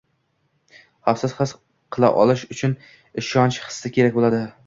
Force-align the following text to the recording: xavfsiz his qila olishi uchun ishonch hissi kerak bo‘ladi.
xavfsiz 1.09 1.35
his 1.41 1.53
qila 1.97 2.09
olishi 2.23 2.49
uchun 2.57 2.75
ishonch 3.23 3.63
hissi 3.67 3.93
kerak 3.99 4.19
bo‘ladi. 4.19 4.41